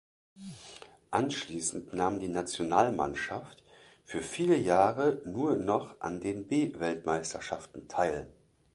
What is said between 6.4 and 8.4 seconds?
B-Weltmeisterschaften teil.